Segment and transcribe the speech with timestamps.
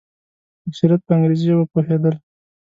[0.67, 2.15] اکثریت په انګریزي ژبه پوهېدل.